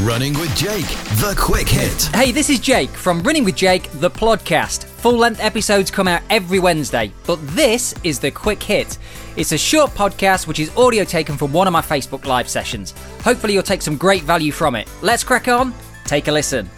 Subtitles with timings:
[0.00, 0.84] Running with Jake,
[1.20, 2.02] the quick hit.
[2.14, 4.84] Hey, this is Jake from Running with Jake, the podcast.
[4.84, 8.98] Full length episodes come out every Wednesday, but this is the quick hit.
[9.38, 12.92] It's a short podcast which is audio taken from one of my Facebook Live sessions.
[13.22, 14.86] Hopefully, you'll take some great value from it.
[15.00, 15.72] Let's crack on,
[16.04, 16.68] take a listen.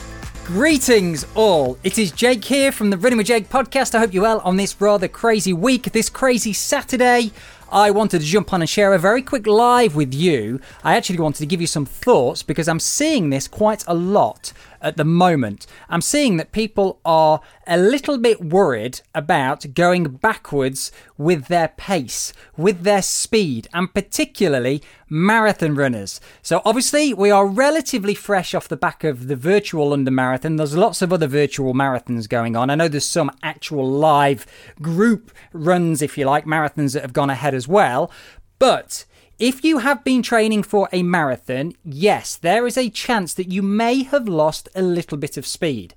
[0.45, 1.77] Greetings, all.
[1.83, 3.97] It is Jake here from the Running with Jake podcast.
[3.97, 7.33] I hope you're well on this rather crazy week, this crazy Saturday.
[7.71, 10.59] I wanted to jump on and share a very quick live with you.
[10.83, 14.55] I actually wanted to give you some thoughts because I'm seeing this quite a lot
[14.81, 15.67] at the moment.
[15.89, 22.33] I'm seeing that people are a little bit worried about going backwards with their pace,
[22.57, 26.21] with their speed, and particularly marathon runners.
[26.43, 30.57] So, obviously, we are relatively fresh off the back of the virtual London Marathon.
[30.57, 32.71] There's lots of other virtual marathons going on.
[32.71, 34.47] I know there's some actual live
[34.81, 38.11] group runs, if you like, marathons that have gone ahead as well.
[38.59, 39.05] But
[39.39, 43.63] if you have been training for a marathon, yes, there is a chance that you
[43.63, 45.95] may have lost a little bit of speed.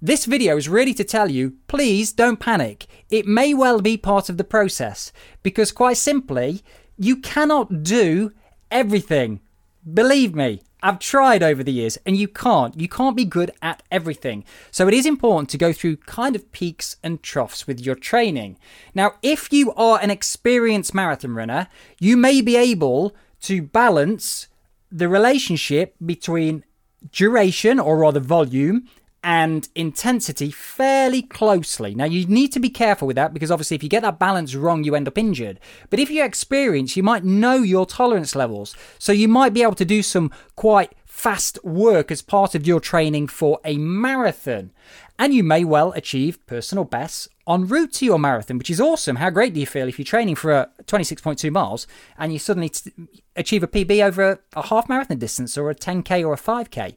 [0.00, 2.86] This video is really to tell you, please don't panic.
[3.10, 6.62] It may well be part of the process because, quite simply,
[6.96, 8.32] you cannot do
[8.70, 9.40] everything.
[9.82, 12.78] Believe me, I've tried over the years and you can't.
[12.78, 14.44] You can't be good at everything.
[14.70, 18.58] So it is important to go through kind of peaks and troughs with your training.
[18.94, 21.68] Now, if you are an experienced marathon runner,
[21.98, 24.48] you may be able to balance
[24.90, 26.64] the relationship between
[27.12, 28.88] duration or rather volume
[29.22, 31.94] and intensity fairly closely.
[31.94, 34.54] Now, you need to be careful with that because obviously, if you get that balance
[34.54, 35.58] wrong, you end up injured.
[35.90, 38.76] But if you're experienced, you might know your tolerance levels.
[38.98, 42.78] So, you might be able to do some quite fast work as part of your
[42.78, 44.70] training for a marathon.
[45.18, 49.16] And you may well achieve personal bests en route to your marathon, which is awesome.
[49.16, 52.68] How great do you feel if you're training for a 26.2 miles and you suddenly
[52.68, 52.92] t-
[53.34, 56.94] achieve a PB over a, a half marathon distance or a 10K or a 5K?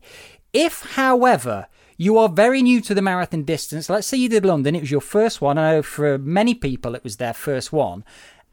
[0.54, 3.90] If, however, you are very new to the marathon distance.
[3.90, 5.58] Let's say you did London, it was your first one.
[5.58, 8.04] I know for many people it was their first one.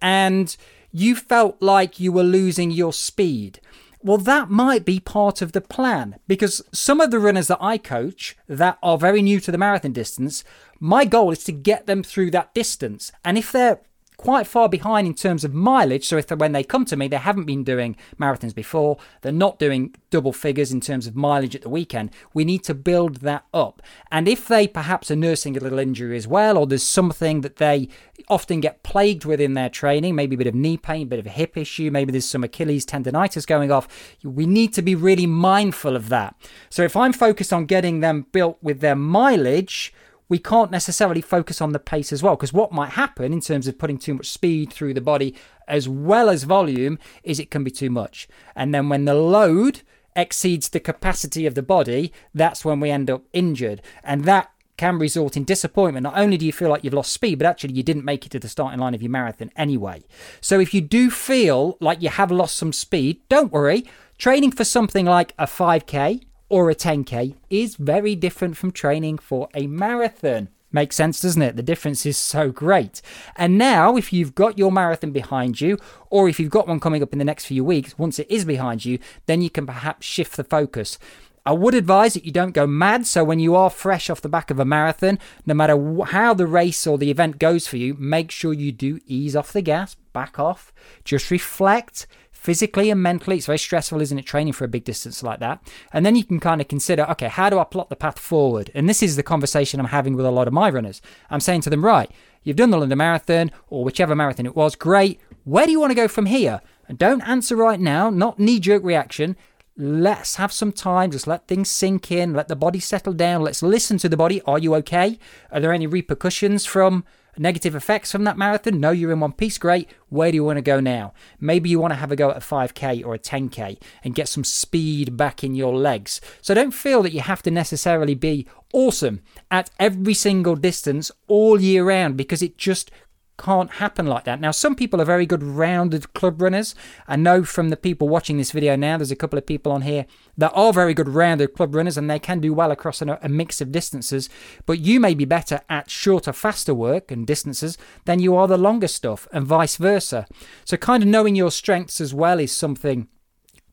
[0.00, 0.54] And
[0.92, 3.60] you felt like you were losing your speed.
[4.00, 7.78] Well, that might be part of the plan because some of the runners that I
[7.78, 10.44] coach that are very new to the marathon distance,
[10.78, 13.10] my goal is to get them through that distance.
[13.24, 13.80] And if they're
[14.18, 16.06] quite far behind in terms of mileage.
[16.06, 19.58] So if when they come to me, they haven't been doing marathons before, they're not
[19.58, 22.10] doing double figures in terms of mileage at the weekend.
[22.34, 23.80] We need to build that up.
[24.10, 27.56] And if they perhaps are nursing a little injury as well, or there's something that
[27.56, 27.88] they
[28.28, 31.20] often get plagued with in their training, maybe a bit of knee pain, a bit
[31.20, 33.86] of a hip issue, maybe there's some Achilles tendonitis going off,
[34.24, 36.34] we need to be really mindful of that.
[36.70, 39.94] So if I'm focused on getting them built with their mileage,
[40.28, 43.66] we can't necessarily focus on the pace as well because what might happen in terms
[43.66, 45.34] of putting too much speed through the body
[45.66, 49.82] as well as volume is it can be too much and then when the load
[50.16, 54.98] exceeds the capacity of the body that's when we end up injured and that can
[54.98, 56.04] result in disappointment.
[56.04, 58.30] Not only do you feel like you've lost speed, but actually you didn't make it
[58.30, 60.04] to the starting line of your marathon anyway.
[60.40, 63.84] So if you do feel like you have lost some speed, don't worry.
[64.16, 69.48] Training for something like a 5K or a 10k is very different from training for
[69.54, 70.48] a marathon.
[70.70, 71.56] Makes sense, doesn't it?
[71.56, 73.00] The difference is so great.
[73.36, 75.78] And now, if you've got your marathon behind you,
[76.10, 78.44] or if you've got one coming up in the next few weeks, once it is
[78.44, 80.98] behind you, then you can perhaps shift the focus.
[81.46, 83.06] I would advise that you don't go mad.
[83.06, 86.46] So, when you are fresh off the back of a marathon, no matter how the
[86.46, 89.94] race or the event goes for you, make sure you do ease off the gas,
[90.12, 90.70] back off,
[91.04, 92.06] just reflect,
[92.38, 93.36] physically and mentally.
[93.36, 95.60] It's very stressful, isn't it, training for a big distance like that?
[95.92, 98.70] And then you can kind of consider, okay, how do I plot the path forward?
[98.74, 101.02] And this is the conversation I'm having with a lot of my runners.
[101.30, 102.10] I'm saying to them, right,
[102.44, 105.20] you've done the London Marathon or whichever marathon it was, great.
[105.44, 106.62] Where do you want to go from here?
[106.86, 109.36] And don't answer right now, not knee jerk reaction.
[109.76, 113.42] Let's have some time, just let things sink in, let the body settle down.
[113.42, 114.40] Let's listen to the body.
[114.42, 115.18] Are you okay?
[115.50, 117.04] Are there any repercussions from
[117.38, 118.80] Negative effects from that marathon?
[118.80, 119.58] No, you're in one piece.
[119.58, 119.88] Great.
[120.08, 121.12] Where do you want to go now?
[121.40, 124.28] Maybe you want to have a go at a 5k or a 10k and get
[124.28, 126.20] some speed back in your legs.
[126.42, 129.20] So don't feel that you have to necessarily be awesome
[129.50, 132.90] at every single distance all year round because it just
[133.38, 134.40] can't happen like that.
[134.40, 136.74] Now, some people are very good rounded club runners.
[137.06, 139.82] I know from the people watching this video now, there's a couple of people on
[139.82, 140.06] here
[140.36, 143.28] that are very good rounded club runners and they can do well across a, a
[143.28, 144.28] mix of distances.
[144.66, 148.58] But you may be better at shorter, faster work and distances than you are the
[148.58, 150.26] longer stuff, and vice versa.
[150.64, 153.08] So, kind of knowing your strengths as well is something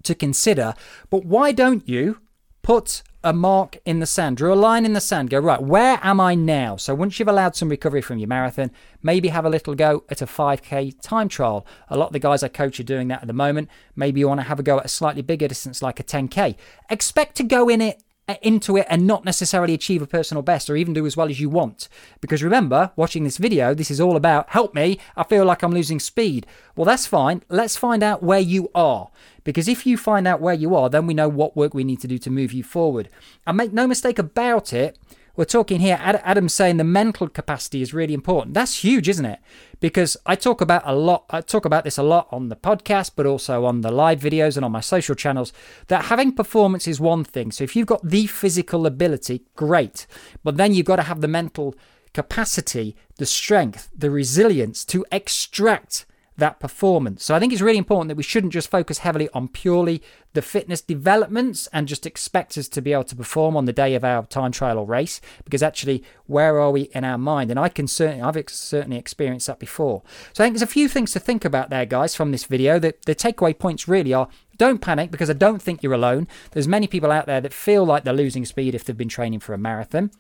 [0.04, 0.76] to consider.
[1.10, 2.20] But why don't you
[2.62, 6.00] put a mark in the sand, draw a line in the sand, go, right, where
[6.04, 6.76] am I now?
[6.76, 8.70] So once you've allowed some recovery from your marathon,
[9.02, 11.66] maybe have a little go at a 5K time trial.
[11.90, 13.68] A lot of the guys I coach are doing that at the moment.
[13.96, 16.56] Maybe you want to have a go at a slightly bigger distance like a 10K.
[16.92, 18.04] Expect to go in it
[18.42, 21.40] into it and not necessarily achieve a personal best or even do as well as
[21.40, 21.88] you want.
[22.22, 25.74] Because remember, watching this video, this is all about help me, I feel like I'm
[25.74, 26.48] losing speed.
[26.76, 27.44] Well, that's fine.
[27.50, 29.10] Let's find out where you are.
[29.44, 32.02] Because if you find out where you are, then we know what work we need
[32.02, 33.10] to do to move you forward.
[33.46, 34.98] And make no mistake about it,
[35.36, 38.54] we're talking here, Adam's saying the mental capacity is really important.
[38.54, 39.40] That's huge, isn't it?
[39.80, 43.12] Because I talk about a lot, I talk about this a lot on the podcast,
[43.16, 45.52] but also on the live videos and on my social channels,
[45.88, 47.52] that having performance is one thing.
[47.52, 50.08] So if you've got the physical ability, great.
[50.44, 51.76] But then you've got to have the mental
[52.14, 56.06] capacity, the strength, the resilience to extract
[56.38, 57.24] that performance.
[57.24, 60.02] So I think it's really important that we shouldn't just focus heavily on purely
[60.34, 63.96] the fitness developments and just expect us to be able to perform on the day
[63.96, 67.60] of our time trial or race because actually where are we in our mind and
[67.60, 70.04] I can certainly I've ex- certainly experienced that before.
[70.34, 72.80] So I think there's a few things to think about there guys from this video.
[72.80, 74.28] The the takeaway points really are
[74.58, 76.28] don't panic because I don't think you're alone.
[76.52, 79.40] There's many people out there that feel like they're losing speed if they've been training
[79.40, 80.12] for a marathon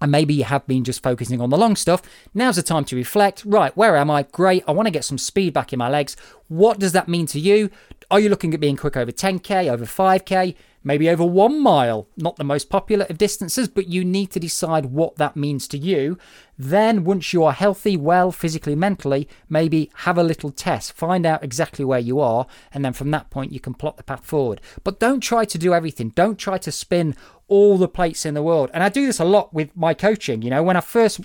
[0.00, 2.02] and maybe you have been just focusing on the long stuff.
[2.34, 3.44] Now's the time to reflect.
[3.44, 4.24] Right, where am I?
[4.24, 4.64] Great.
[4.66, 6.16] I want to get some speed back in my legs.
[6.48, 7.70] What does that mean to you?
[8.10, 12.06] Are you looking at being quick over 10k, over 5k, maybe over one mile?
[12.16, 15.78] Not the most popular of distances, but you need to decide what that means to
[15.78, 16.18] you.
[16.58, 21.42] Then, once you are healthy, well, physically, mentally, maybe have a little test, find out
[21.42, 24.60] exactly where you are, and then from that point, you can plot the path forward.
[24.84, 26.10] But don't try to do everything.
[26.10, 27.16] Don't try to spin
[27.48, 28.70] all the plates in the world.
[28.72, 30.42] And I do this a lot with my coaching.
[30.42, 31.20] You know, when I first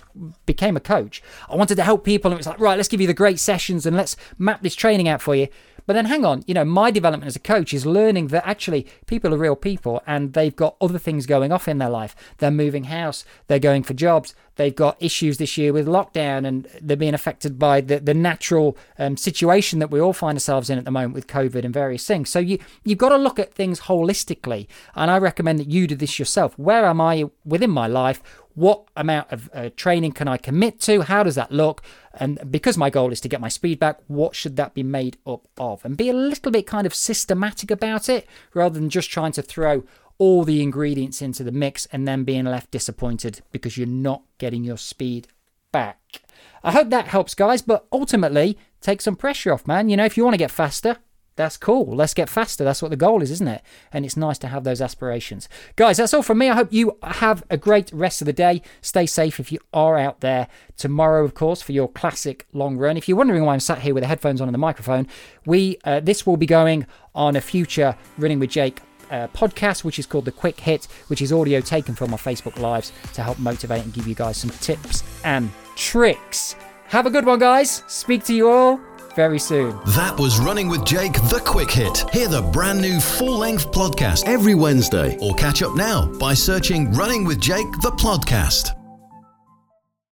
[0.46, 3.02] became a coach, I wanted to help people, and it was like, right, let's give
[3.02, 5.48] you the great sessions and let's map this training out for you.
[5.90, 8.86] But then hang on, you know, my development as a coach is learning that actually
[9.08, 12.16] people are real people and they've got other things going off in their life.
[12.38, 16.68] They're moving house, they're going for jobs, they've got issues this year with lockdown and
[16.80, 20.78] they're being affected by the, the natural um, situation that we all find ourselves in
[20.78, 22.30] at the moment with COVID and various things.
[22.30, 24.68] So you, you've got to look at things holistically.
[24.94, 26.54] And I recommend that you do this yourself.
[26.60, 28.22] Where am I within my life?
[28.60, 31.04] What amount of uh, training can I commit to?
[31.04, 31.82] How does that look?
[32.14, 35.16] And because my goal is to get my speed back, what should that be made
[35.26, 35.86] up of?
[35.86, 39.42] And be a little bit kind of systematic about it rather than just trying to
[39.42, 39.86] throw
[40.18, 44.66] all the ingredients into the mix and then being left disappointed because you're not getting
[44.66, 45.30] your speed
[45.72, 46.22] back.
[46.62, 49.88] I hope that helps, guys, but ultimately, take some pressure off, man.
[49.88, 50.98] You know, if you want to get faster,
[51.40, 51.96] that's cool.
[51.96, 52.66] Let's get faster.
[52.66, 53.62] That's what the goal is, isn't it?
[53.94, 55.48] And it's nice to have those aspirations.
[55.78, 56.50] Guys, that's all from me.
[56.50, 58.62] I hope you have a great rest of the day.
[58.82, 60.50] Stay safe if you are out there.
[60.76, 62.98] Tomorrow, of course, for your classic long run.
[62.98, 65.08] If you're wondering why I'm sat here with the headphones on and the microphone,
[65.46, 69.98] we uh, this will be going on a future Running with Jake uh, podcast, which
[69.98, 73.40] is called The Quick Hit, which is audio taken from my Facebook Lives to help
[73.40, 76.58] motivate and give you guys some tips and tricks.
[76.88, 77.84] Have a good one, guys.
[77.88, 78.89] Speak to you all
[79.20, 79.78] very soon.
[79.98, 82.10] That was Running with Jake, the quick hit.
[82.14, 86.94] Hear the brand new full length podcast every Wednesday, or catch up now by searching
[86.94, 88.79] Running with Jake, the podcast.